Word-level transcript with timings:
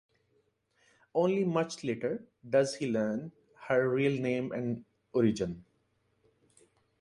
Only 1.13 1.43
much 1.43 1.83
later 1.83 2.23
does 2.49 2.73
he 2.77 2.89
learn 2.91 3.31
her 3.67 3.87
real 3.87 4.19
name 4.19 4.51
and 4.51 4.83
origin. 5.13 5.63